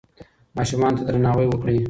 [0.57, 1.77] ماشومانو ته درناوی وکړئ.